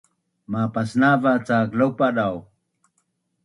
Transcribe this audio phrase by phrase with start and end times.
[0.51, 2.35] mapasnava’ cak laupadau